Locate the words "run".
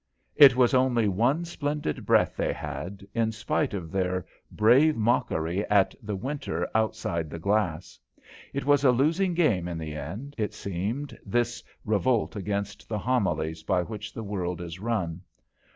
14.79-15.21